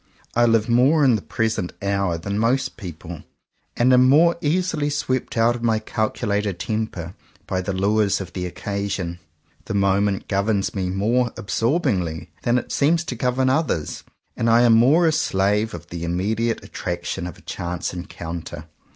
I 0.33 0.47
live 0.47 0.67
more 0.67 1.05
in 1.05 1.13
the 1.15 1.21
present 1.21 1.73
hour 1.79 2.17
than 2.17 2.39
most 2.39 2.75
people; 2.75 3.21
and 3.77 3.93
am 3.93 4.09
more 4.09 4.35
easily 4.41 4.89
swept 4.89 5.37
out 5.37 5.55
of 5.55 5.61
my 5.61 5.77
calculated 5.77 6.57
temper 6.57 7.13
by 7.45 7.61
the 7.61 7.71
lures 7.71 8.19
of 8.19 8.33
the 8.33 8.47
occasion. 8.47 9.19
The 9.65 9.75
moment 9.75 10.27
governs 10.27 10.73
me 10.73 10.89
more 10.89 11.31
absorbingly 11.37 12.31
than 12.41 12.57
it 12.57 12.71
seems 12.71 13.03
to 13.03 13.15
govern 13.15 13.51
others, 13.51 14.03
and 14.35 14.49
I 14.49 14.63
am 14.63 14.73
more 14.73 15.05
a 15.05 15.11
slave 15.11 15.75
of 15.75 15.89
the 15.89 16.03
immediate 16.03 16.63
at 16.63 16.73
traction 16.73 17.27
of 17.27 17.37
a 17.37 17.41
chance 17.41 17.93
encounter. 17.93 18.65